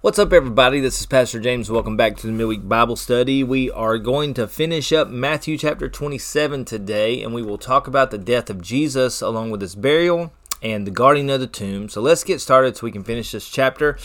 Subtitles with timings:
[0.00, 0.78] What's up, everybody?
[0.78, 1.72] This is Pastor James.
[1.72, 3.42] Welcome back to the Midweek Bible Study.
[3.42, 8.12] We are going to finish up Matthew chapter 27 today, and we will talk about
[8.12, 10.32] the death of Jesus along with his burial
[10.62, 11.88] and the guarding of the tomb.
[11.88, 13.98] So let's get started so we can finish this chapter.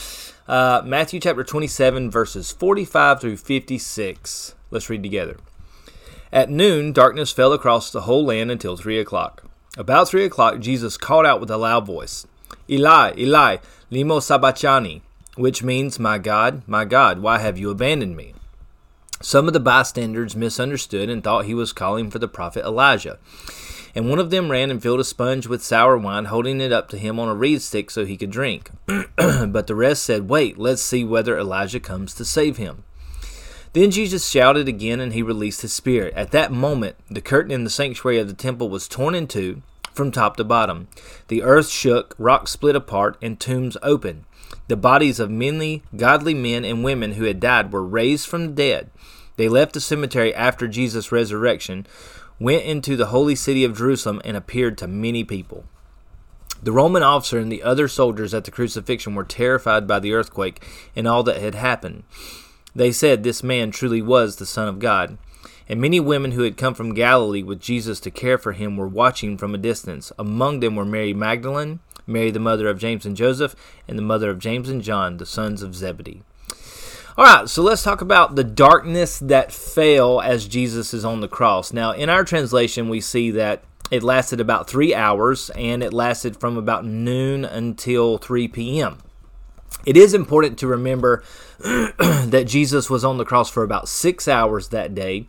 [0.48, 4.56] Uh, Matthew chapter 27, verses 45 through 56.
[4.72, 5.38] Let's read together.
[6.32, 9.44] At noon, darkness fell across the whole land until three o'clock.
[9.78, 12.26] About three o'clock, Jesus called out with a loud voice,
[12.68, 13.58] Eli, Eli,
[13.92, 15.04] limo sabachthani
[15.36, 18.34] which means, My God, my God, why have you abandoned me?
[19.22, 23.18] Some of the bystanders misunderstood and thought he was calling for the prophet Elijah.
[23.96, 26.90] And one of them ran and filled a sponge with sour wine, holding it up
[26.90, 28.72] to him on a reed stick so he could drink.
[29.16, 32.84] but the rest said, Wait, let's see whether Elijah comes to save him.
[33.74, 36.14] Then Jesus shouted again, and he released his spirit.
[36.16, 39.62] At that moment, the curtain in the sanctuary of the temple was torn in two
[39.96, 40.88] from top to bottom.
[41.28, 44.26] The earth shook, rocks split apart, and tombs opened.
[44.68, 48.54] The bodies of many godly men and women who had died were raised from the
[48.54, 48.90] dead.
[49.36, 51.88] They left the cemetery after Jesus' resurrection,
[52.40, 55.66] went into the holy city of Jerusalem, and appeared to many people.
[56.62, 60.66] The Roman officer and the other soldiers at the crucifixion were terrified by the earthquake
[60.96, 62.04] and all that had happened.
[62.74, 65.18] They said this man truly was the Son of God.
[65.74, 68.88] And many women who had come from Galilee with Jesus to care for him were
[68.88, 70.12] watching from a distance.
[70.20, 73.56] Among them were Mary Magdalene, Mary, the mother of James and Joseph,
[73.88, 76.22] and the mother of James and John, the sons of Zebedee.
[77.18, 81.28] All right, so let's talk about the darkness that fell as Jesus is on the
[81.28, 81.74] cross.
[81.74, 86.40] Now, in our translation, we see that it lasted about three hours and it lasted
[86.40, 89.00] from about noon until 3 p.m.
[89.88, 91.24] It is important to remember
[91.60, 95.28] that Jesus was on the cross for about six hours that day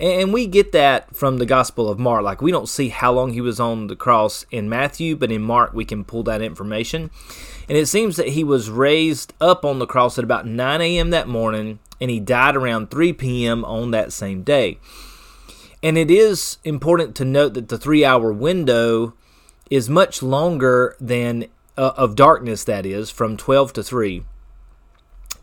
[0.00, 2.22] and we get that from the Gospel of Mark.
[2.22, 5.42] Like, we don't see how long he was on the cross in Matthew, but in
[5.42, 7.10] Mark, we can pull that information.
[7.68, 11.10] And it seems that he was raised up on the cross at about 9 a.m.
[11.10, 13.62] that morning, and he died around 3 p.m.
[13.66, 14.78] on that same day.
[15.82, 19.14] And it is important to note that the three hour window
[19.70, 21.46] is much longer than
[21.76, 24.24] uh, of darkness, that is, from 12 to 3.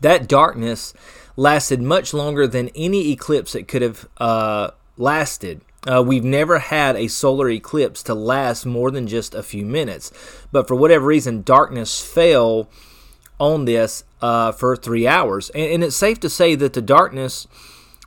[0.00, 0.94] That darkness
[1.38, 5.60] lasted much longer than any eclipse that could have uh, lasted.
[5.86, 10.10] Uh, we've never had a solar eclipse to last more than just a few minutes.
[10.50, 12.68] But for whatever reason, darkness fell
[13.38, 15.48] on this uh, for three hours.
[15.50, 17.46] And, and, it's safe to say that the darkness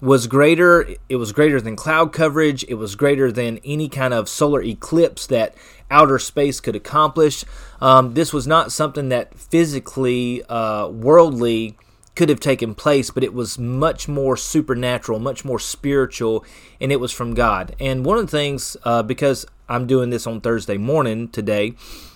[0.01, 0.85] was greater.
[1.07, 2.65] It was greater than cloud coverage.
[2.67, 5.55] It was greater than any kind of solar eclipse that
[5.89, 7.45] outer space could accomplish.
[7.79, 11.77] Um, this was not something that physically, uh, worldly,
[12.15, 16.45] could have taken place, but it was much more supernatural, much more spiritual,
[16.79, 17.75] and it was from God.
[17.79, 21.73] And one of the things, uh, because I'm doing this on Thursday morning today,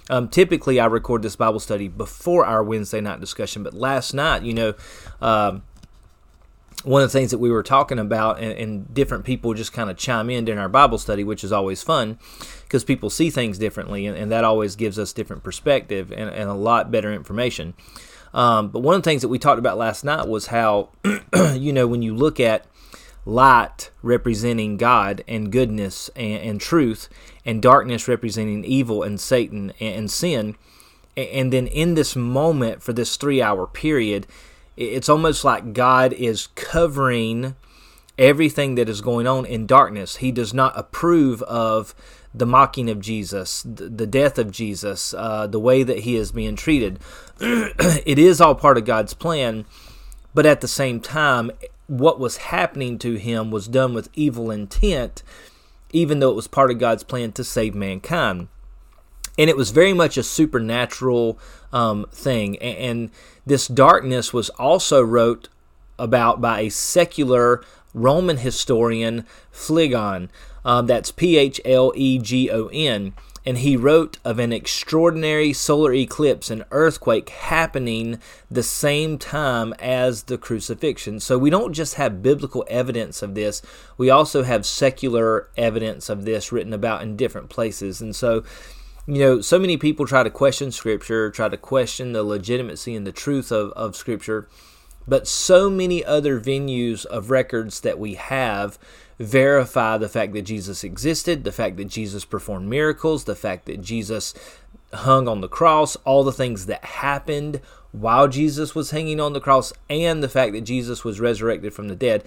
[0.09, 4.43] um, typically I record this Bible study before our Wednesday night discussion, but last night,
[4.43, 4.73] you know,
[5.21, 5.63] um,
[6.83, 9.89] one of the things that we were talking about, and, and different people just kind
[9.89, 12.19] of chime in during our Bible study, which is always fun
[12.63, 16.49] because people see things differently, and, and, that always gives us different perspective and, and
[16.49, 17.73] a lot better information.
[18.35, 20.89] Um, but one of the things that we talked about last night was how,
[21.53, 22.67] you know, when you look at
[23.25, 27.07] light representing God and goodness and, and truth,
[27.45, 30.57] and darkness representing evil and Satan and, and sin,
[31.15, 34.27] and, and then in this moment for this three hour period,
[34.75, 37.55] it's almost like God is covering
[38.17, 40.17] everything that is going on in darkness.
[40.17, 41.95] He does not approve of
[42.37, 46.55] the mocking of Jesus, the death of Jesus, uh, the way that he is being
[46.55, 46.99] treated.
[47.39, 49.65] it is all part of God's plan,
[50.33, 51.49] but at the same time,
[51.87, 55.23] what was happening to him was done with evil intent,
[55.91, 58.49] even though it was part of God's plan to save mankind.
[59.37, 61.39] And it was very much a supernatural
[61.71, 62.57] um, thing.
[62.59, 63.11] And, and
[63.45, 65.49] this darkness was also wrote
[65.97, 67.63] about by a secular
[67.93, 70.29] Roman historian, Phlegon.
[70.65, 73.13] Um, that's P H L E G O N.
[73.47, 80.23] And he wrote of an extraordinary solar eclipse, and earthquake happening the same time as
[80.23, 81.19] the crucifixion.
[81.19, 83.61] So we don't just have biblical evidence of this,
[83.99, 88.01] we also have secular evidence of this written about in different places.
[88.01, 88.43] And so
[89.07, 93.05] you know, so many people try to question Scripture, try to question the legitimacy and
[93.05, 94.47] the truth of, of Scripture,
[95.07, 98.79] but so many other venues of records that we have
[99.19, 103.81] verify the fact that Jesus existed, the fact that Jesus performed miracles, the fact that
[103.81, 104.33] Jesus
[104.93, 109.39] hung on the cross, all the things that happened while Jesus was hanging on the
[109.39, 112.25] cross, and the fact that Jesus was resurrected from the dead.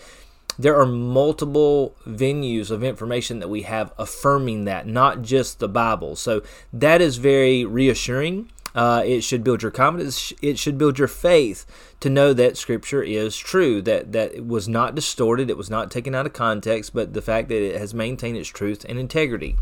[0.59, 6.17] There are multiple venues of information that we have affirming that, not just the Bible.
[6.17, 6.43] So
[6.73, 10.33] that is very reassuring Uh, it should build your confidence.
[10.43, 11.67] It should build your faith
[12.01, 13.83] to know that Scripture is true.
[13.83, 15.51] That that it was not distorted.
[15.51, 16.95] It was not taken out of context.
[16.95, 19.57] But the fact that it has maintained its truth and integrity.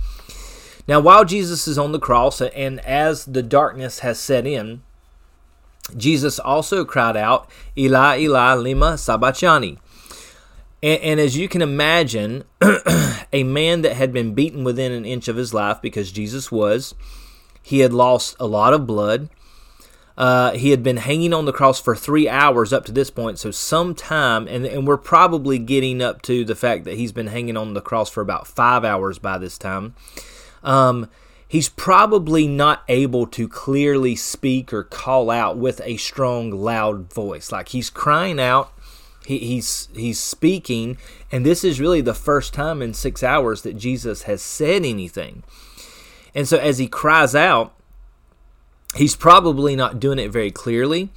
[0.88, 4.82] Now, while Jesus is on the cross, and as the darkness has set in,
[5.96, 9.78] Jesus also cried out, "Eli, Eli, lima sabachthani."
[10.82, 12.44] And, and as you can imagine,
[13.32, 16.94] a man that had been beaten within an inch of his life, because Jesus was,
[17.66, 19.28] he had lost a lot of blood.
[20.16, 23.40] Uh, he had been hanging on the cross for three hours up to this point,
[23.40, 27.26] so some time, and, and we're probably getting up to the fact that he's been
[27.26, 29.96] hanging on the cross for about five hours by this time.
[30.62, 31.10] Um,
[31.48, 37.50] he's probably not able to clearly speak or call out with a strong, loud voice.
[37.50, 38.72] Like he's crying out,
[39.26, 40.98] he, he's he's speaking,
[41.32, 45.42] and this is really the first time in six hours that Jesus has said anything.
[46.36, 47.74] And so as he cries out,
[48.94, 51.08] he's probably not doing it very clearly.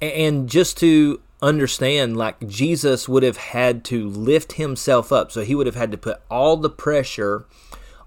[0.00, 5.54] And just to understand, like Jesus would have had to lift himself up, so he
[5.54, 7.46] would have had to put all the pressure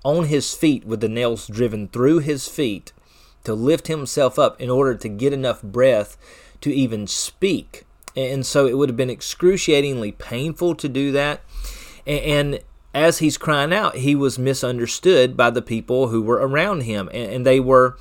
[0.04, 2.94] on his feet with the nails driven through his feet
[3.44, 6.16] to lift himself up in order to get enough breath
[6.62, 7.86] to even speak.
[8.16, 11.42] And so it would have been excruciatingly painful to do that.
[12.06, 12.60] And
[12.94, 17.10] as he's crying out, he was misunderstood by the people who were around him.
[17.14, 17.98] And they were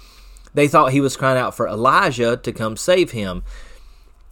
[0.52, 3.44] they thought he was crying out for Elijah to come save him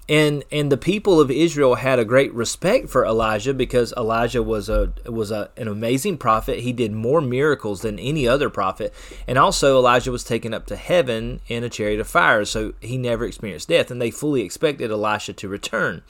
[0.08, 4.68] and and the people of Israel had a great respect for Elijah because Elijah was
[4.68, 6.60] a was a, an amazing prophet.
[6.60, 8.94] He did more miracles than any other prophet,
[9.26, 12.96] and also Elijah was taken up to heaven in a chariot of fire, so he
[12.96, 16.02] never experienced death, and they fully expected Elisha to return.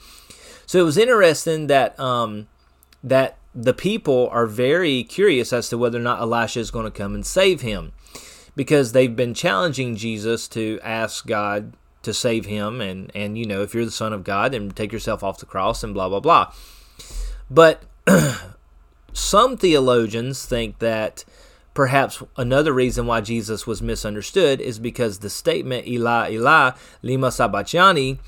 [0.65, 2.47] So it was interesting that um,
[3.03, 6.91] that the people are very curious as to whether or not Elisha is going to
[6.91, 7.91] come and save him.
[8.55, 13.61] Because they've been challenging Jesus to ask God to save him and and you know
[13.61, 16.21] if you're the son of god then take yourself off the cross and blah blah
[16.21, 16.51] blah.
[17.49, 17.83] But
[19.13, 21.25] some theologians think that
[21.73, 26.71] perhaps another reason why jesus was misunderstood is because the statement Eli Eli
[27.01, 28.19] lima sabachthani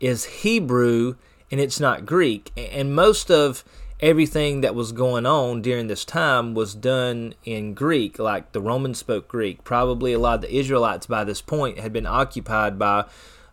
[0.00, 1.14] is hebrew
[1.50, 2.50] and it's not greek.
[2.56, 3.64] And most of
[4.00, 8.98] everything that was going on during this time was done in Greek, like the Romans
[8.98, 9.64] spoke Greek.
[9.64, 13.06] Probably a lot of the Israelites by this point had been occupied by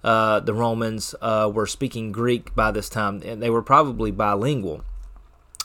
[0.03, 4.83] uh, the Romans, uh, were speaking Greek by this time, and they were probably bilingual.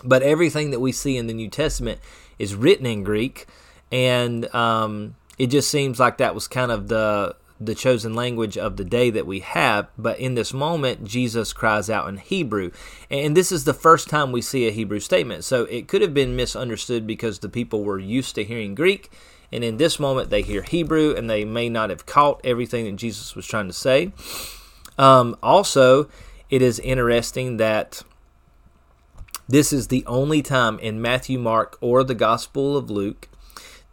[0.02, 2.00] But everything that we see in the New Testament
[2.38, 3.46] is written in Greek,
[3.92, 8.76] and um, it just seems like that was kind of the the chosen language of
[8.76, 9.88] the day that we have.
[9.98, 12.70] But in this moment, Jesus cries out in Hebrew.
[13.10, 15.44] And this is the first time we see a Hebrew statement.
[15.44, 19.10] So it could have been misunderstood because the people were used to hearing Greek.
[19.52, 22.96] And in this moment, they hear Hebrew and they may not have caught everything that
[22.96, 24.12] Jesus was trying to say.
[24.96, 26.08] Um, also,
[26.48, 28.02] it is interesting that
[29.48, 33.28] this is the only time in Matthew, Mark, or the Gospel of Luke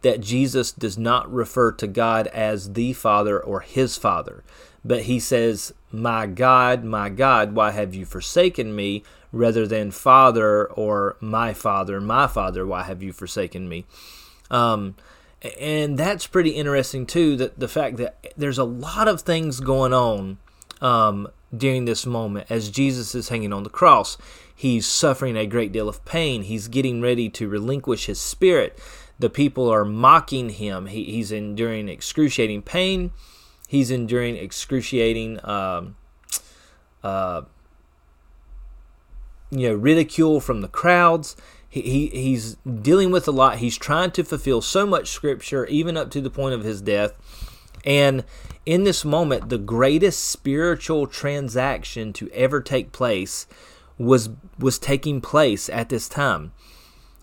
[0.02, 4.44] that Jesus does not refer to God as the Father or his Father,
[4.84, 9.02] but he says, My God, my God, why have you forsaken me?
[9.32, 13.84] rather than Father or my Father, my Father, why have you forsaken me?
[14.50, 14.96] Um,
[15.60, 17.36] and that's pretty interesting too.
[17.36, 20.38] That the fact that there's a lot of things going on
[20.80, 24.16] um, during this moment as Jesus is hanging on the cross.
[24.54, 26.42] He's suffering a great deal of pain.
[26.42, 28.76] He's getting ready to relinquish his spirit.
[29.18, 30.86] The people are mocking him.
[30.86, 33.10] He, he's enduring excruciating pain.
[33.66, 35.96] He's enduring excruciating, um,
[37.02, 37.42] uh,
[39.50, 41.36] you know, ridicule from the crowds.
[41.68, 43.58] He, he he's dealing with a lot.
[43.58, 47.12] He's trying to fulfill so much scripture, even up to the point of his death.
[47.84, 48.24] And
[48.64, 53.46] in this moment, the greatest spiritual transaction to ever take place
[53.98, 56.52] was was taking place at this time.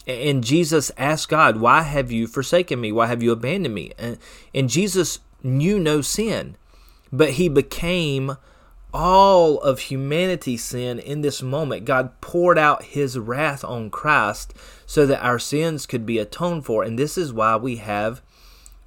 [0.08, 2.92] And Jesus asked God, Why have you forsaken me?
[2.92, 3.92] Why have you abandoned me?
[3.98, 4.18] And,
[4.54, 6.58] and Jesus knew no sin,
[7.12, 8.38] but he became
[8.94, 11.86] all of humanity's sin in this moment.
[11.86, 14.54] God poured out his wrath on Christ
[14.86, 16.84] so that our sins could be atoned for.
[16.84, 18.22] And this is why we have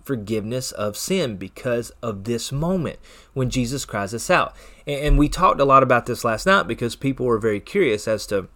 [0.03, 2.99] forgiveness of sin because of this moment
[3.35, 4.57] when Jesus cries us out.
[4.87, 8.27] And we talked a lot about this last night because people were very curious as
[8.29, 8.49] to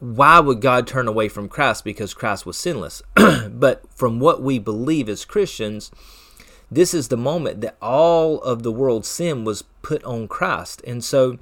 [0.00, 3.02] why would God turn away from Christ because Christ was sinless?
[3.50, 5.90] but from what we believe as Christians,
[6.70, 10.82] this is the moment that all of the world's sin was put on Christ.
[10.86, 11.38] And so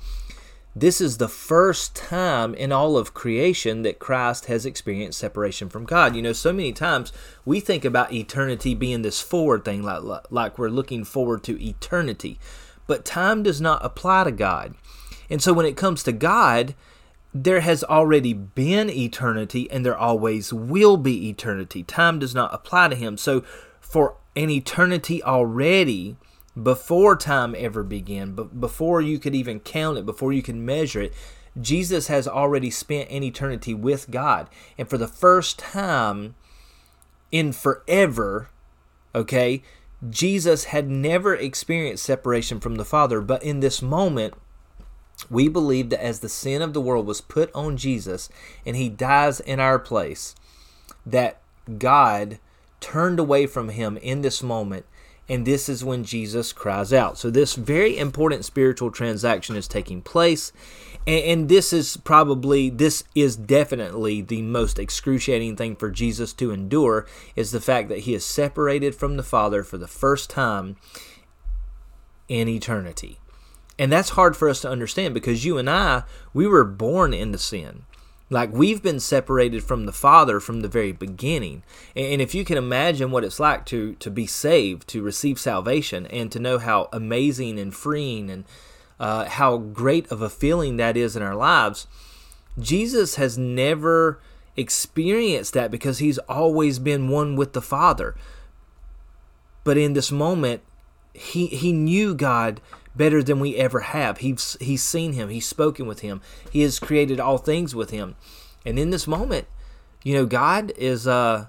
[0.74, 5.84] this is the first time in all of creation that Christ has experienced separation from
[5.84, 6.14] God.
[6.14, 7.12] You know, so many times
[7.44, 12.38] we think about eternity being this forward thing, like, like we're looking forward to eternity.
[12.86, 14.74] But time does not apply to God.
[15.28, 16.74] And so when it comes to God,
[17.42, 21.82] there has already been eternity and there always will be eternity.
[21.82, 23.18] Time does not apply to him.
[23.18, 23.42] So
[23.80, 26.16] for an eternity already,
[26.60, 31.02] before time ever began, but before you could even count it, before you can measure
[31.02, 31.12] it,
[31.60, 34.48] Jesus has already spent an eternity with God.
[34.78, 36.34] And for the first time
[37.30, 38.48] in forever,
[39.14, 39.62] okay,
[40.08, 44.34] Jesus had never experienced separation from the Father, but in this moment,
[45.30, 48.28] we believe that as the sin of the world was put on Jesus
[48.64, 50.34] and he dies in our place,
[51.04, 51.40] that
[51.78, 52.38] God
[52.80, 54.86] turned away from him in this moment
[55.28, 57.18] and this is when Jesus cries out.
[57.18, 60.52] So, this very important spiritual transaction is taking place.
[61.06, 67.06] And, this is probably, this is definitely the most excruciating thing for Jesus to endure
[67.36, 70.76] is the fact that he is separated from the Father for the first time
[72.28, 73.18] in eternity.
[73.78, 77.38] And that's hard for us to understand because you and I, we were born into
[77.38, 77.84] sin.
[78.28, 81.62] Like we've been separated from the Father from the very beginning.
[81.94, 86.06] And if you can imagine what it's like to to be saved, to receive salvation,
[86.06, 88.44] and to know how amazing and freeing and
[88.98, 91.86] uh, how great of a feeling that is in our lives,
[92.58, 94.20] Jesus has never
[94.56, 98.16] experienced that because he's always been one with the Father.
[99.62, 100.62] But in this moment,
[101.12, 102.60] he he knew God
[102.96, 104.18] better than we ever have.
[104.18, 108.16] He's he's seen him, he's spoken with him, he has created all things with him.
[108.64, 109.46] And in this moment,
[110.02, 111.46] you know, God is uh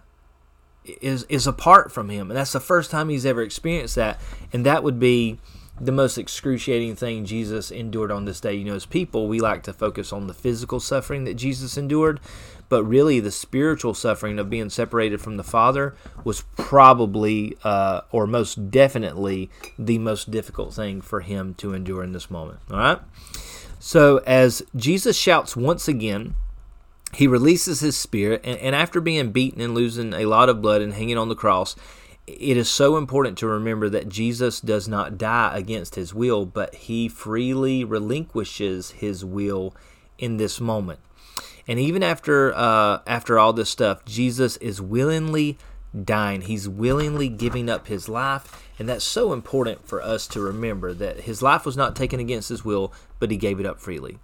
[1.01, 2.29] is is apart from him.
[2.29, 4.19] And that's the first time he's ever experienced that.
[4.53, 5.39] And that would be
[5.79, 8.55] the most excruciating thing Jesus endured on this day.
[8.55, 12.19] You know, as people, we like to focus on the physical suffering that Jesus endured,
[12.69, 18.27] but really the spiritual suffering of being separated from the Father was probably, uh, or
[18.27, 22.59] most definitely, the most difficult thing for him to endure in this moment.
[22.71, 22.99] All right?
[23.79, 26.33] So, as Jesus shouts once again,
[27.13, 30.81] he releases his spirit, and, and after being beaten and losing a lot of blood
[30.81, 31.75] and hanging on the cross,
[32.27, 36.75] it is so important to remember that Jesus does not die against his will, but
[36.75, 39.73] he freely relinquishes his will
[40.17, 40.99] in this moment.
[41.67, 45.57] And even after uh, after all this stuff, Jesus is willingly
[46.03, 46.41] dying.
[46.41, 51.21] He's willingly giving up his life, and that's so important for us to remember that
[51.21, 54.19] his life was not taken against his will, but he gave it up freely.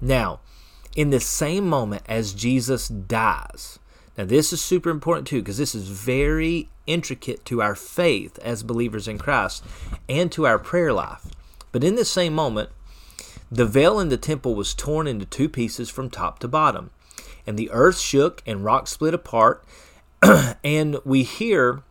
[0.00, 0.40] Now,
[0.96, 3.78] in the same moment as Jesus dies,
[4.16, 8.62] now, this is super important too because this is very intricate to our faith as
[8.62, 9.64] believers in Christ
[10.08, 11.26] and to our prayer life.
[11.72, 12.70] But in this same moment,
[13.50, 16.90] the veil in the temple was torn into two pieces from top to bottom,
[17.46, 19.64] and the earth shook and rocks split apart.
[20.64, 21.82] and we hear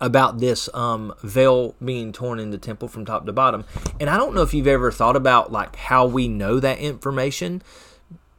[0.00, 3.64] about this um, veil being torn in the temple from top to bottom.
[4.00, 7.62] And I don't know if you've ever thought about like how we know that information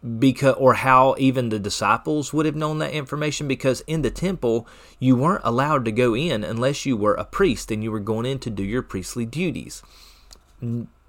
[0.06, 4.68] because or how even the disciples would have known that information because in the temple
[5.00, 8.26] you weren't allowed to go in unless you were a priest and you were going
[8.26, 9.82] in to do your priestly duties.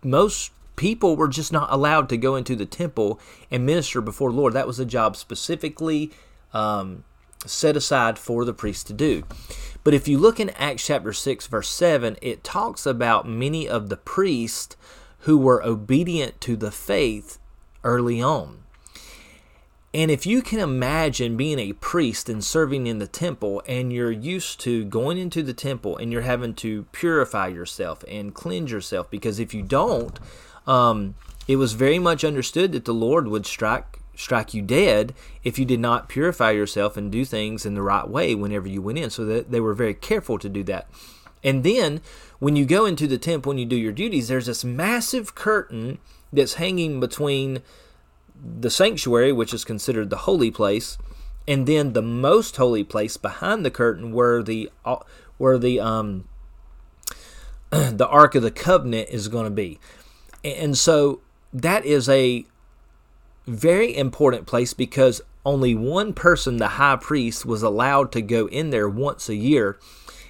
[0.02, 4.36] Most people were just not allowed to go into the temple and minister before the
[4.36, 4.54] lord.
[4.54, 6.10] That was a job specifically
[6.54, 7.04] um,
[7.44, 9.24] set aside for the priest to do.
[9.84, 13.90] But if you look in acts chapter 6 verse 7 it talks about many of
[13.90, 14.74] the priests
[15.20, 17.38] who were obedient to the faith
[17.84, 18.62] early on
[19.96, 24.12] and if you can imagine being a priest and serving in the temple, and you're
[24.12, 29.10] used to going into the temple and you're having to purify yourself and cleanse yourself,
[29.10, 30.20] because if you don't,
[30.66, 31.14] um,
[31.48, 35.64] it was very much understood that the Lord would strike strike you dead if you
[35.64, 39.08] did not purify yourself and do things in the right way whenever you went in.
[39.08, 40.90] So that they were very careful to do that.
[41.42, 42.02] And then
[42.38, 45.96] when you go into the temple and you do your duties, there's this massive curtain
[46.30, 47.62] that's hanging between
[48.42, 50.98] the sanctuary, which is considered the holy place,
[51.48, 54.96] and then the most holy place behind the curtain, where the uh,
[55.38, 56.28] where the um
[57.70, 59.78] the ark of the covenant is going to be,
[60.44, 61.20] and so
[61.52, 62.44] that is a
[63.46, 68.70] very important place because only one person, the high priest, was allowed to go in
[68.70, 69.78] there once a year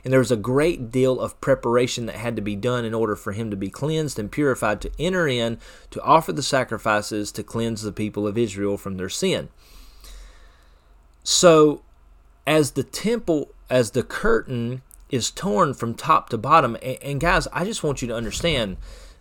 [0.07, 3.17] and there was a great deal of preparation that had to be done in order
[3.17, 5.59] for him to be cleansed and purified to enter in
[5.91, 9.49] to offer the sacrifices to cleanse the people of Israel from their sin.
[11.25, 11.83] So,
[12.47, 17.65] as the temple, as the curtain is torn from top to bottom, and, guys, I
[17.65, 18.77] just want you to understand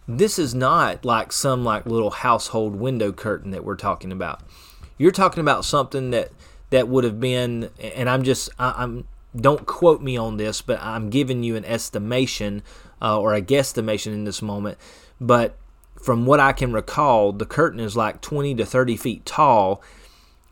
[0.08, 4.42] this is not like some like little household window curtain that we're talking about.
[5.00, 6.30] You're talking about something that
[6.70, 10.82] that would have been, and I'm just I, am don't quote me on this, but
[10.82, 12.63] I'm giving you an estimation
[13.01, 14.77] uh, or a guesstimation in this moment.
[15.20, 15.58] But
[16.01, 19.82] from what I can recall, the curtain is like 20 to 30 feet tall,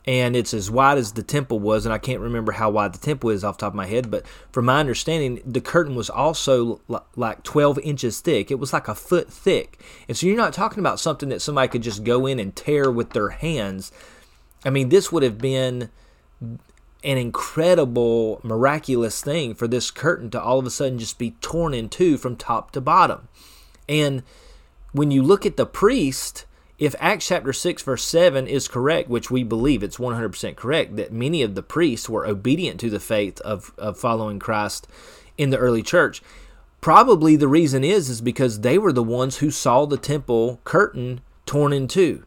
[0.06, 1.86] and it's as wide as the temple was.
[1.86, 4.12] And I can't remember how wide the temple is off the top of my head,
[4.12, 6.82] but from my understanding, the curtain was also
[7.16, 8.52] like 12 inches thick.
[8.52, 9.80] It was like a foot thick.
[10.08, 12.92] And so you're not talking about something that somebody could just go in and tear
[12.92, 13.92] with their hands.
[14.66, 15.90] I mean, this would have been
[17.04, 21.74] an incredible, miraculous thing for this curtain to all of a sudden just be torn
[21.74, 23.28] in two from top to bottom.
[23.90, 24.24] And
[24.94, 26.46] when you look at the priest,
[26.80, 31.12] if Acts chapter 6, verse 7 is correct, which we believe it's 100% correct, that
[31.12, 34.88] many of the priests were obedient to the faith of, of following Christ
[35.38, 36.22] in the early church,
[36.80, 41.22] probably the reason is is because they were the ones who saw the temple curtain
[41.46, 42.26] torn in two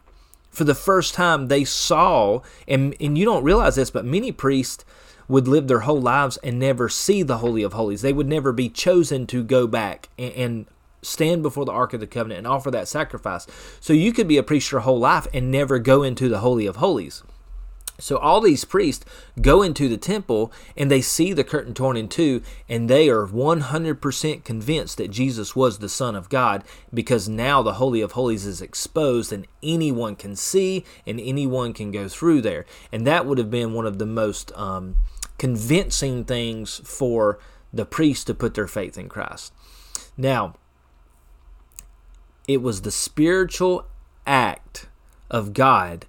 [0.56, 4.86] for the first time they saw, and, and you don't realize this, but many priests
[5.28, 8.00] would live their whole lives and never see the Holy of Holies.
[8.00, 10.66] They would never be chosen to go back and, and
[11.02, 13.46] stand before the Ark of the Covenant and offer that sacrifice.
[13.80, 16.64] So you could be a priest your whole life and never go into the Holy
[16.64, 17.22] of Holies.
[17.98, 19.04] So all these priests
[19.40, 23.26] go into the temple and they see the curtain torn in two, and they are
[23.26, 28.46] 100% convinced that Jesus was the Son of God because now the Holy of Holies
[28.46, 32.66] is exposed and anyone can see and anyone can go through there.
[32.92, 34.96] And that would have been one of the most um,
[35.38, 37.38] convincing things for
[37.72, 39.52] the priests to put their faith in Christ.
[40.16, 40.54] Now,
[42.48, 43.86] it was the spiritual
[44.26, 44.86] act
[45.30, 46.06] of God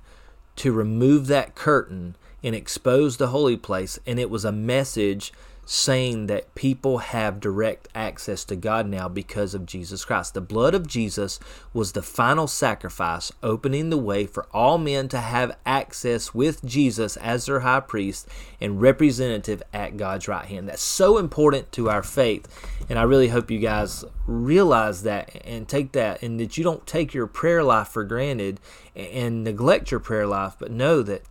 [0.58, 2.16] to remove that curtain
[2.48, 4.00] and expose the holy place.
[4.08, 5.34] And it was a message
[5.66, 10.34] saying that people have direct access to God now because of Jesus Christ.
[10.34, 11.42] The blood of Jesus
[11.74, 17.18] was the final sacrifice, opening the way for all men to have access with Jesus
[17.18, 18.30] as their high priest
[18.62, 20.70] and representative at God's right hand.
[20.70, 22.48] That's so important to our faith.
[22.90, 26.88] And I really hope you guys realize that and take that, and that you don't
[26.88, 28.62] take your prayer life for granted
[28.96, 31.24] and neglect your prayer life, but know that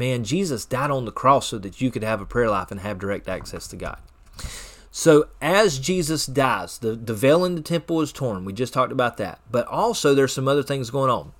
[0.00, 2.80] Man, Jesus died on the cross so that you could have a prayer life and
[2.80, 3.98] have direct access to God.
[4.90, 8.46] So, as Jesus dies, the, the veil in the temple is torn.
[8.46, 9.40] We just talked about that.
[9.50, 11.32] But also, there's some other things going on.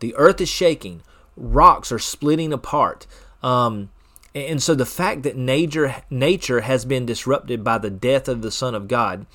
[0.00, 1.02] The earth is shaking,
[1.36, 3.06] rocks are splitting apart.
[3.42, 3.90] Um,
[4.34, 8.50] and so, the fact that nature, nature has been disrupted by the death of the
[8.50, 9.26] Son of God,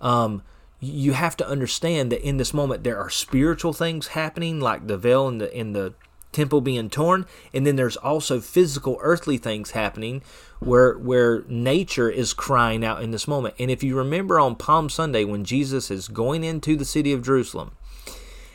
[0.00, 0.42] um,
[0.80, 4.98] you have to understand that in this moment there are spiritual things happening, like the
[4.98, 5.94] veil in the in the
[6.32, 10.22] temple being torn and then there's also physical earthly things happening
[10.60, 13.54] where where nature is crying out in this moment.
[13.58, 17.24] And if you remember on palm sunday when jesus is going into the city of
[17.24, 17.72] jerusalem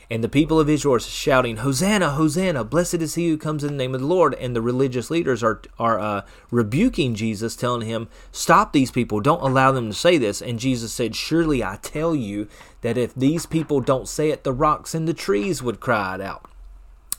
[0.10, 3.72] and the people of israel are shouting hosanna hosanna blessed is he who comes in
[3.72, 7.88] the name of the lord and the religious leaders are are uh, rebuking jesus telling
[7.88, 9.20] him stop these people.
[9.20, 10.42] Don't allow them to say this.
[10.42, 12.48] And jesus said surely i tell you
[12.82, 16.22] that if these people don't say it the rocks and the trees would cry it
[16.22, 16.50] out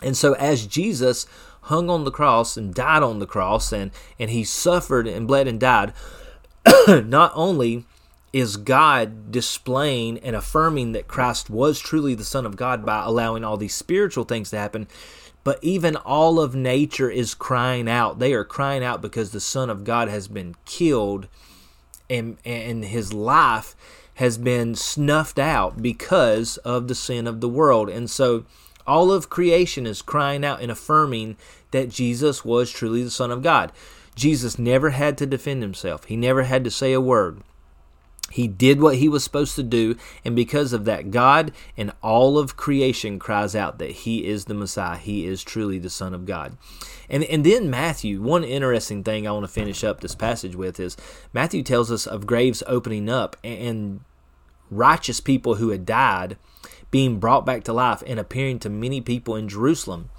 [0.03, 1.27] and so, as Jesus
[1.63, 5.49] hung on the cross and died on the cross, and, and he suffered and bled
[5.49, 5.93] and died,
[6.89, 7.85] not only
[8.33, 13.45] is God displaying and affirming that Christ was truly the Son of God by allowing
[13.45, 14.87] all these spiritual things to happen,
[15.43, 18.19] but even all of nature is crying out.
[18.19, 21.29] They are crying out because the Son of God has been killed
[22.11, 23.75] and, and his life
[24.15, 27.89] has been snuffed out because of the sin of the world.
[27.89, 28.45] And so,
[28.87, 31.37] all of creation is crying out and affirming
[31.71, 33.73] that Jesus was truly the Son of God.
[34.15, 37.43] Jesus never had to defend himself, he never had to say a word.
[38.33, 42.39] He did what he was supposed to do, and because of that, God and all
[42.39, 44.99] of creation cries out that he is the Messiah.
[44.99, 46.57] He is truly the Son of God.
[47.09, 50.81] And, and then Matthew, one interesting thing I want to finish up this passage with
[50.81, 50.97] is
[51.33, 54.01] Matthew tells us of graves opening up and
[54.71, 56.37] righteous people who had died
[56.91, 60.11] being brought back to life and appearing to many people in Jerusalem.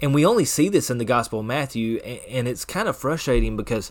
[0.00, 3.56] And we only see this in the Gospel of Matthew, and it's kind of frustrating
[3.56, 3.90] because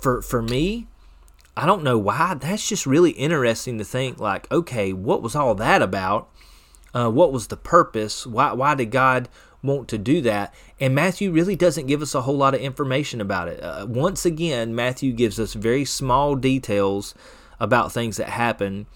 [0.00, 0.86] for, for me,
[1.56, 2.34] I don't know why.
[2.34, 6.28] That's just really interesting to think, like, okay, what was all that about?
[6.94, 8.26] Uh, what was the purpose?
[8.26, 9.28] Why, why did God
[9.62, 10.54] want to do that?
[10.78, 13.62] And Matthew really doesn't give us a whole lot of information about it.
[13.62, 17.14] Uh, once again, Matthew gives us very small details
[17.58, 18.86] about things that happen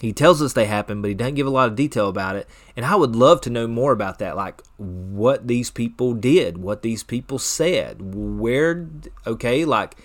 [0.00, 2.48] he tells us they happen, but he doesn't give a lot of detail about it.
[2.76, 6.82] And I would love to know more about that, like what these people did, what
[6.82, 8.88] these people said, where,
[9.26, 9.96] okay, like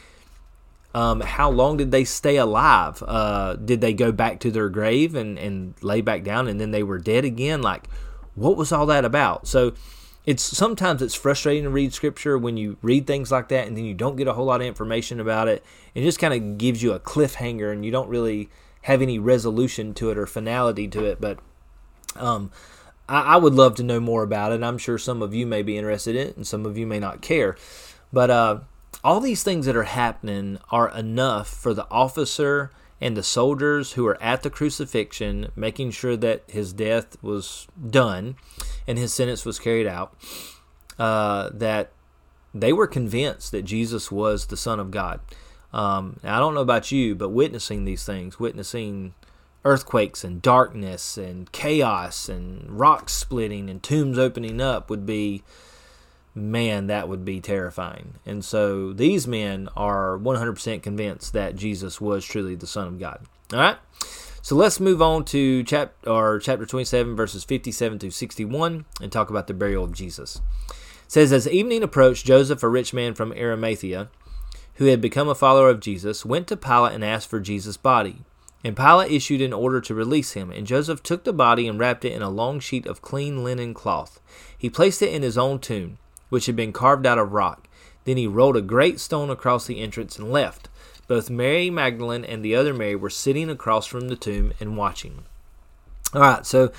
[0.96, 3.04] Um, how long did they stay alive?
[3.06, 6.72] Uh, did they go back to their grave and, and lay back down and then
[6.72, 7.62] they were dead again?
[7.62, 7.90] Like,
[8.36, 9.46] what was all that about?
[9.46, 9.74] So,
[10.26, 13.84] it's sometimes it's frustrating to read scripture when you read things like that and then
[13.84, 15.66] you don't get a whole lot of information about it.
[15.94, 18.48] It just kind of gives you a cliffhanger and you don't really
[18.86, 21.20] have any resolution to it or finality to it.
[21.20, 21.40] But
[22.16, 22.52] um,
[23.10, 24.62] I, I, would love to know more about it.
[24.62, 27.00] I'm sure some of you may be interested in it and some of you may
[27.00, 27.58] not care.
[28.14, 28.60] But uh,
[29.04, 32.72] all these things that are happening are enough for the officer
[33.02, 38.36] and the soldiers who are at the crucifixion, making sure that his death was done
[38.88, 40.16] and his sentence was carried out,
[41.00, 41.92] uh, that
[42.54, 45.22] they were convinced that Jesus was the Son of God.
[45.76, 49.14] Um, I don't know about you, but witnessing these things, witnessing
[49.66, 55.44] earthquakes and darkness and chaos and rocks splitting and tombs opening up would be
[56.34, 58.16] man, that would be terrifying.
[58.26, 63.26] And so these men are 100% convinced that Jesus was truly the Son of God.
[63.54, 63.78] All right?
[64.42, 69.30] So let's move on to chap- or chapter 27, verses 57 to 61, and talk
[69.30, 70.42] about the burial of Jesus.
[70.70, 70.76] It
[71.08, 74.10] says, As evening approached, Joseph, a rich man from Arimathea,
[74.76, 78.24] who had become a follower of Jesus, went to Pilate and asked for Jesus' body.
[78.64, 82.06] And Pilate issued an order to release him, and Joseph took the body and wrapped
[82.06, 84.20] it in a long sheet of clean linen cloth.
[84.58, 85.98] He placed it in his own tomb
[86.30, 87.68] which had been carved out of rock.
[88.04, 90.70] Then he rolled a great stone across the entrance and left.
[91.08, 95.24] Both Mary Magdalene and the other Mary were sitting across from the tomb and watching.
[96.14, 96.72] All right, so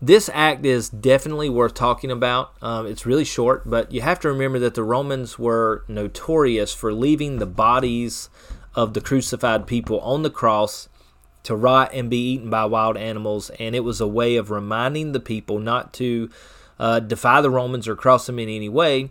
[0.00, 2.52] this act is definitely worth talking about.
[2.60, 6.92] Um, it's really short, but you have to remember that the Romans were notorious for
[6.92, 8.28] leaving the bodies
[8.74, 10.88] of the crucified people on the cross
[11.44, 15.12] to rot and be eaten by wild animals, and it was a way of reminding
[15.12, 16.30] the people not to
[16.78, 19.10] uh, defy the Romans or cross them in any way.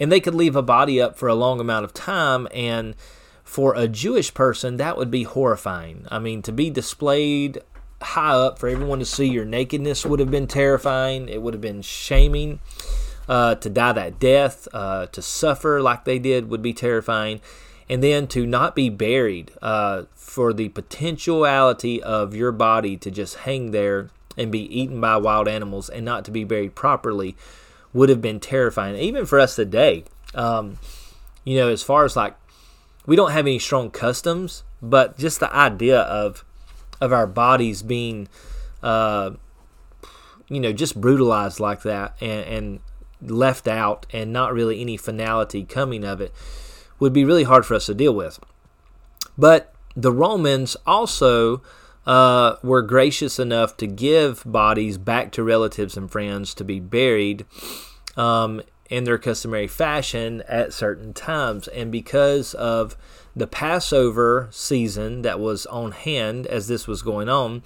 [0.00, 2.48] And they could leave a body up for a long amount of time.
[2.52, 2.96] And
[3.44, 6.06] for a Jewish person, that would be horrifying.
[6.10, 7.60] I mean, to be displayed
[8.04, 11.28] high up for everyone to see your nakedness would have been terrifying.
[11.28, 12.60] It would have been shaming.
[13.26, 17.40] Uh, to die that death, uh, to suffer like they did, would be terrifying.
[17.88, 23.36] And then to not be buried uh, for the potentiality of your body to just
[23.36, 27.36] hang there and be eaten by wild animals and not to be buried properly
[27.92, 30.04] would have been terrifying, even for us today.
[30.34, 30.78] Um,
[31.44, 32.34] you know, as far as like,
[33.06, 36.44] we don't have any strong customs, but just the idea of
[37.00, 38.28] of our bodies being,
[38.82, 39.32] uh,
[40.48, 42.80] you know, just brutalized like that and, and
[43.30, 46.32] left out, and not really any finality coming of it,
[46.98, 48.38] would be really hard for us to deal with.
[49.36, 51.62] But the Romans also
[52.06, 57.46] uh, were gracious enough to give bodies back to relatives and friends to be buried
[58.16, 61.68] um, in their customary fashion at certain times.
[61.68, 62.96] And because of
[63.34, 67.62] the Passover season that was on hand as this was going on,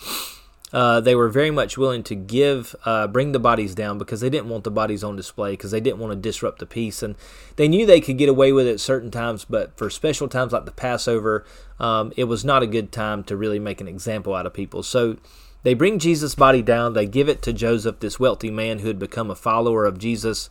[0.73, 4.29] uh, they were very much willing to give, uh, bring the bodies down because they
[4.29, 7.03] didn't want the bodies on display because they didn't want to disrupt the peace.
[7.03, 7.17] And
[7.57, 10.67] they knew they could get away with it certain times, but for special times like
[10.67, 11.45] the Passover,
[11.81, 14.83] um, it was not a good time to really make an example out of people.
[14.83, 15.17] So
[15.63, 18.99] they bring Jesus' body down, they give it to Joseph, this wealthy man who had
[18.99, 20.51] become a follower of Jesus.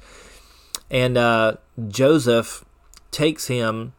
[0.89, 2.63] And uh, Joseph
[3.12, 3.93] takes him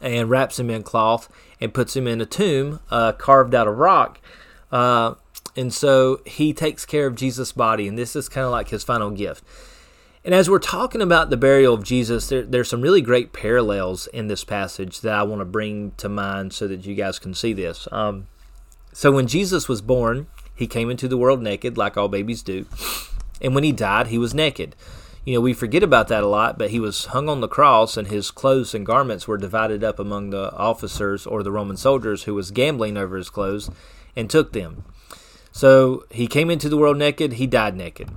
[0.00, 3.78] and wraps him in cloth and puts him in a tomb uh, carved out of
[3.78, 4.20] rock.
[4.70, 5.14] Uh,
[5.56, 8.82] and so he takes care of Jesus' body, and this is kind of like his
[8.82, 9.44] final gift.
[10.24, 14.06] And as we're talking about the burial of Jesus, there, there's some really great parallels
[14.08, 17.34] in this passage that I want to bring to mind so that you guys can
[17.34, 17.86] see this.
[17.92, 18.26] Um,
[18.92, 22.66] so when Jesus was born, he came into the world naked, like all babies do.
[23.40, 24.74] And when he died, he was naked.
[25.24, 27.96] You know, we forget about that a lot, but he was hung on the cross,
[27.96, 32.24] and his clothes and garments were divided up among the officers or the Roman soldiers
[32.24, 33.70] who was gambling over his clothes
[34.14, 34.84] and took them.
[35.50, 38.10] So he came into the world naked, he died naked.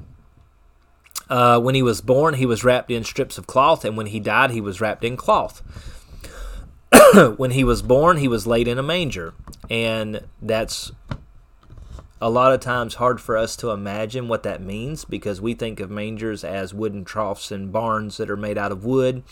[1.29, 4.19] Uh, when he was born, he was wrapped in strips of cloth, and when he
[4.19, 5.61] died, he was wrapped in cloth.
[7.37, 9.33] when he was born, he was laid in a manger,
[9.69, 10.91] and that's
[12.19, 15.79] a lot of times hard for us to imagine what that means because we think
[15.79, 19.23] of mangers as wooden troughs and barns that are made out of wood.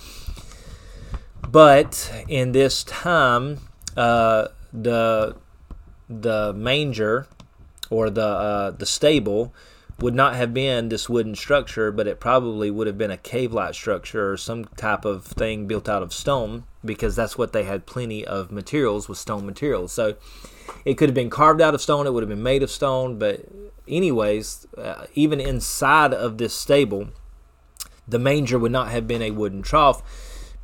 [1.49, 3.59] But in this time,
[3.95, 5.35] uh, the
[6.07, 7.27] the manger
[7.89, 9.53] or the uh, the stable
[9.99, 13.73] would not have been this wooden structure, but it probably would have been a cave-like
[13.73, 17.85] structure or some type of thing built out of stone because that's what they had
[17.85, 19.93] plenty of materials with stone materials.
[19.93, 20.15] So
[20.83, 23.17] it could have been carved out of stone, it would have been made of stone,
[23.17, 23.45] but
[23.87, 27.09] anyways, uh, even inside of this stable,
[28.07, 30.03] the manger would not have been a wooden trough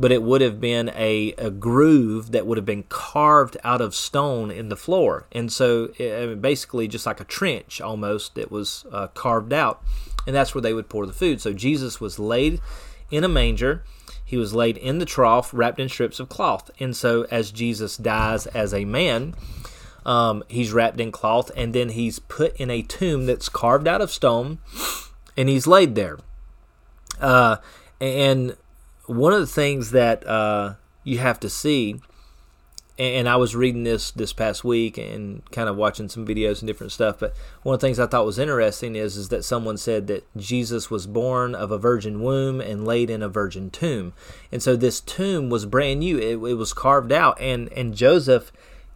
[0.02, 3.94] but it would have been a, a groove that would have been carved out of
[3.94, 5.28] stone in the floor.
[5.32, 9.84] And so, it, basically, just like a trench almost, that was uh, carved out.
[10.26, 11.40] And that's where they would pour the food.
[11.40, 12.60] So, Jesus was laid
[13.12, 13.84] in a manger.
[14.26, 16.72] He was laid in the trough, wrapped in strips of cloth.
[16.80, 19.36] And so, as Jesus dies as a man,
[20.06, 24.02] um, he's wrapped in cloth, and then he's put in a tomb that's carved out
[24.02, 24.60] of stone,
[25.38, 26.18] and he's laid there.
[27.20, 27.58] Uh,
[28.00, 28.56] and
[29.06, 32.02] one of the things that uh, you have to see,
[32.98, 36.68] and I was reading this this past week and kind of watching some videos and
[36.68, 37.20] different stuff.
[37.20, 37.34] But
[37.64, 40.90] one of the things I thought was interesting is is that someone said that Jesus
[40.90, 44.14] was born of a virgin womb and laid in a virgin tomb,
[44.52, 46.18] and so this tomb was brand new.
[46.18, 48.52] It, it was carved out, and and Joseph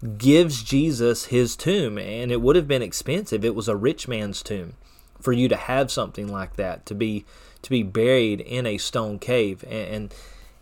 [0.06, 3.44] gives Jesus his tomb, and it would have been expensive.
[3.44, 4.74] It was a rich man's tomb
[5.20, 7.26] for you to have something like that to be
[7.62, 9.64] to be buried in a stone cave.
[9.64, 10.16] And and,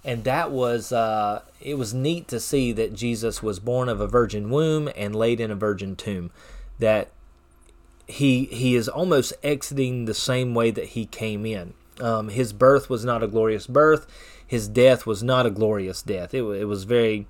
[0.06, 4.08] and that was uh, it was neat to see that Jesus was born of a
[4.08, 6.32] virgin womb and laid in a virgin tomb
[6.79, 7.10] that
[8.08, 11.73] he he is almost exiting the same way that he came in.
[11.99, 14.08] Um, his birth was not a glorious birth.
[14.45, 16.34] His death was not a glorious death.
[16.34, 17.27] It, it was very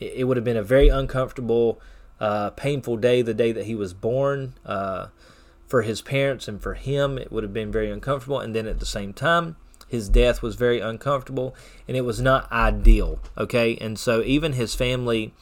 [0.00, 1.80] it, would have been a very uncomfortable
[2.18, 5.08] uh, painful day the day that he was born uh,
[5.66, 8.40] for his parents and for him, it would have been very uncomfortable.
[8.40, 11.54] And then at the same time, his death was very uncomfortable
[11.86, 13.20] and it was not ideal.
[13.36, 13.76] Okay.
[13.76, 15.32] And so even his family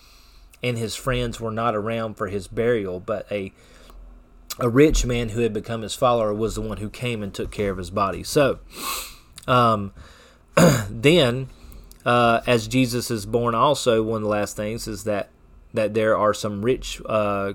[0.63, 3.53] and his friends were not around for his burial, but a
[4.61, 7.51] a rich man who had become his follower was the one who came and took
[7.51, 8.25] care of his body.
[8.25, 8.59] So,
[9.47, 9.93] um,
[10.91, 11.49] then,
[12.09, 15.29] uh, as Jesus is born, also one of the last things is that
[15.75, 17.53] that there are some rich uh,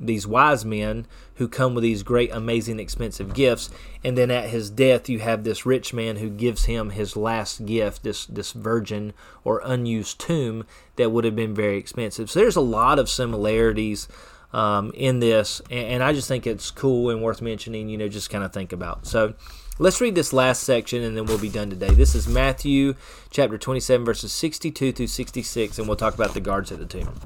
[0.00, 3.70] these wise men who come with these great, amazing, expensive gifts,
[4.02, 7.64] and then at his death, you have this rich man who gives him his last
[7.64, 9.12] gift, this this virgin
[9.44, 12.28] or unused tomb that would have been very expensive.
[12.28, 14.08] So there's a lot of similarities
[14.52, 17.88] um, in this, and, and I just think it's cool and worth mentioning.
[17.88, 19.06] You know, just kind of think about.
[19.06, 19.34] So.
[19.78, 21.94] Let's read this last section and then we'll be done today.
[21.94, 22.94] This is Matthew
[23.30, 27.18] chapter 27, verses 62 through 66, and we'll talk about the guards at the tomb.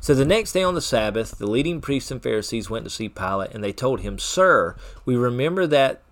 [0.00, 3.08] So the next day on the Sabbath, the leading priests and Pharisees went to see
[3.08, 6.02] Pilate, and they told him, Sir, we remember that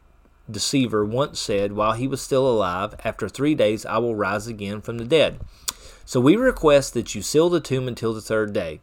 [0.48, 4.81] deceiver once said, while he was still alive, After three days I will rise again
[4.81, 5.40] from the dead.
[6.05, 8.81] So we request that you seal the tomb until the third day.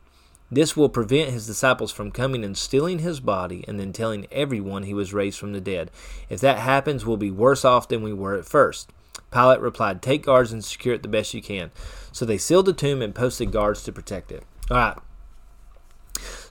[0.53, 4.83] This will prevent his disciples from coming and stealing his body and then telling everyone
[4.83, 5.89] he was raised from the dead.
[6.29, 8.91] If that happens, we'll be worse off than we were at first.
[9.31, 11.71] Pilate replied, Take guards and secure it the best you can.
[12.11, 14.43] So they sealed the tomb and posted guards to protect it.
[14.69, 14.97] All right.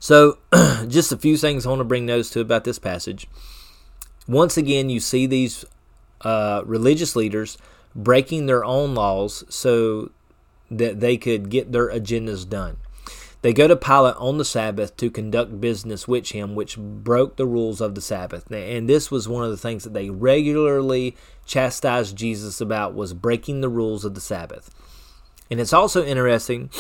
[0.01, 0.39] So,
[0.89, 3.29] just a few things I want to bring notes to about this passage.
[4.27, 5.65] Once again, you see these
[6.23, 7.57] uh, religious leaders
[7.95, 10.11] breaking their own laws so
[10.73, 12.79] that they could get their agendas done.
[13.43, 17.47] They go to Pilate on the Sabbath to conduct business with him, which broke the
[17.47, 18.51] rules of the Sabbath.
[18.53, 23.61] And this was one of the things that they regularly chastised Jesus about was breaking
[23.61, 24.71] the rules of the Sabbath.
[25.51, 26.71] And it's also interesting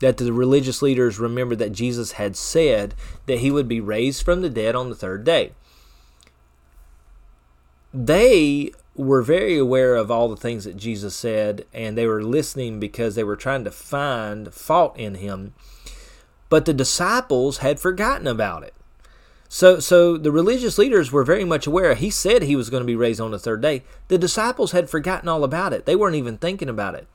[0.00, 4.42] that the religious leaders remembered that Jesus had said that he would be raised from
[4.42, 5.52] the dead on the third day.
[7.94, 12.78] They were very aware of all the things that Jesus said, and they were listening
[12.78, 15.54] because they were trying to find fault in him.
[16.50, 18.74] But the disciples had forgotten about it.
[19.48, 21.94] So, so the religious leaders were very much aware.
[21.94, 23.82] He said he was going to be raised on the third day.
[24.08, 25.86] The disciples had forgotten all about it.
[25.86, 27.08] They weren't even thinking about it.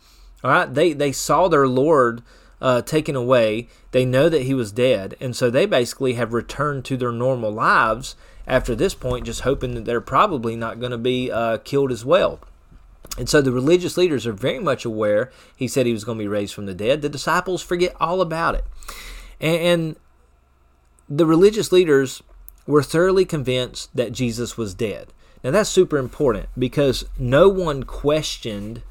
[0.44, 2.22] All right, they they saw their Lord
[2.60, 3.70] uh, taken away.
[3.92, 7.52] They know that he was dead, and so they basically have returned to their normal
[7.52, 11.92] lives after this point, just hoping that they're probably not going to be uh, killed
[11.92, 12.40] as well.
[13.18, 15.32] And so the religious leaders are very much aware.
[15.56, 17.02] He said he was going to be raised from the dead.
[17.02, 18.66] The disciples forget all about it.
[19.40, 19.96] And,
[21.08, 22.24] the religious leaders
[22.66, 25.14] were thoroughly convinced that Jesus was dead.
[25.44, 28.82] Now that's super important because no one questioned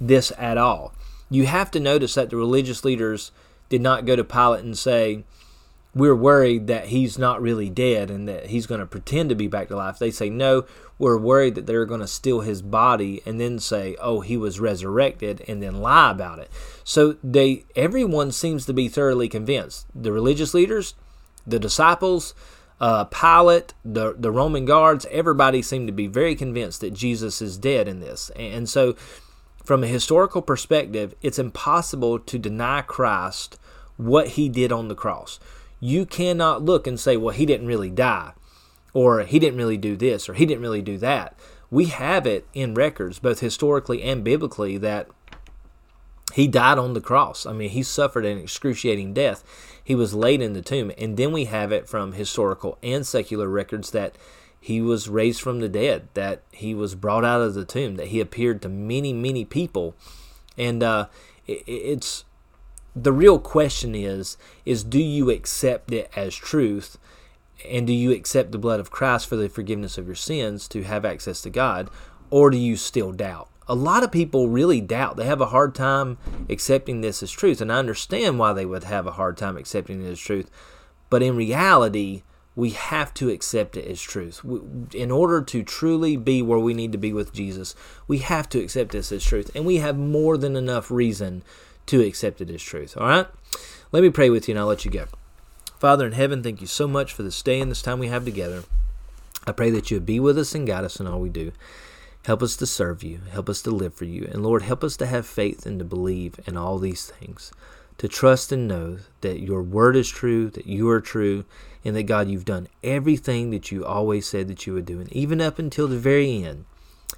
[0.00, 0.92] this at all
[1.32, 3.32] you have to notice that the religious leaders
[3.70, 5.24] did not go to Pilate and say,
[5.94, 9.48] We're worried that he's not really dead and that he's going to pretend to be
[9.48, 9.98] back to life.
[9.98, 10.66] They say, No,
[11.02, 14.36] we're worried that they were going to steal his body and then say, Oh, he
[14.36, 16.48] was resurrected and then lie about it.
[16.84, 19.88] So they everyone seems to be thoroughly convinced.
[19.96, 20.94] The religious leaders,
[21.44, 22.34] the disciples,
[22.80, 27.58] uh, Pilate, the the Roman guards, everybody seemed to be very convinced that Jesus is
[27.58, 28.30] dead in this.
[28.36, 28.94] And so
[29.64, 33.58] from a historical perspective, it's impossible to deny Christ
[33.96, 35.40] what he did on the cross.
[35.80, 38.34] You cannot look and say, well, he didn't really die,
[38.94, 41.34] or he didn't really do this, or he didn't really do that.
[41.70, 45.08] We have it in records, both historically and biblically, that
[46.34, 47.44] He died on the cross.
[47.44, 49.44] I mean, he suffered an excruciating death.
[49.84, 50.90] He was laid in the tomb.
[50.96, 54.16] And then we have it from historical and secular records that
[54.58, 58.08] he was raised from the dead, that he was brought out of the tomb, that
[58.08, 59.94] he appeared to many, many people.
[60.56, 61.08] And uh,
[61.46, 62.24] it, it's
[62.94, 66.98] the real question is is do you accept it as truth
[67.68, 70.82] and do you accept the blood of Christ for the forgiveness of your sins to
[70.82, 71.90] have access to God
[72.30, 75.74] or do you still doubt a lot of people really doubt they have a hard
[75.74, 79.56] time accepting this as truth and I understand why they would have a hard time
[79.56, 80.50] accepting it as truth
[81.10, 82.22] but in reality
[82.54, 84.42] we have to accept it as truth.
[84.94, 87.74] In order to truly be where we need to be with Jesus,
[88.06, 89.50] we have to accept this as truth.
[89.54, 91.42] And we have more than enough reason
[91.86, 92.96] to accept it as truth.
[92.96, 93.26] All right?
[93.90, 95.06] Let me pray with you and I'll let you go.
[95.82, 98.24] Father in heaven, thank you so much for this day and this time we have
[98.24, 98.62] together.
[99.48, 101.50] I pray that you would be with us and guide us in all we do.
[102.24, 103.18] Help us to serve you.
[103.32, 104.28] Help us to live for you.
[104.30, 107.50] And Lord, help us to have faith and to believe in all these things
[107.98, 111.44] to trust and know that your word is true, that you are true,
[111.84, 115.00] and that God, you've done everything that you always said that you would do.
[115.00, 116.64] And even up until the very end,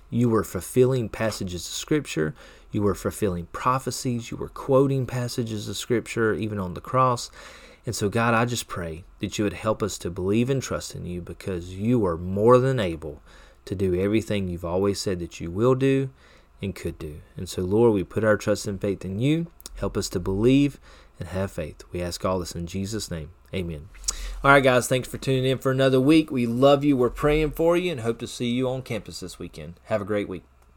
[0.08, 2.34] you were fulfilling passages of Scripture,
[2.72, 7.30] you were fulfilling prophecies, you were quoting passages of Scripture, even on the cross.
[7.86, 10.94] And so, God, I just pray that you would help us to believe and trust
[10.94, 13.22] in you because you are more than able
[13.66, 16.10] to do everything you've always said that you will do
[16.62, 17.20] and could do.
[17.36, 19.48] And so, Lord, we put our trust and faith in you.
[19.76, 20.78] Help us to believe
[21.18, 21.82] and have faith.
[21.92, 23.30] We ask all this in Jesus' name.
[23.52, 23.88] Amen.
[24.42, 26.30] All right, guys, thanks for tuning in for another week.
[26.30, 26.96] We love you.
[26.96, 29.74] We're praying for you and hope to see you on campus this weekend.
[29.84, 30.42] Have a great week.